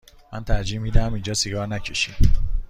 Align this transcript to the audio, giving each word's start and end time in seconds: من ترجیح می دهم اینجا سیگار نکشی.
من 0.33 0.43
ترجیح 0.43 0.79
می 0.79 0.91
دهم 0.91 1.13
اینجا 1.13 1.33
سیگار 1.33 1.67
نکشی. 1.67 2.13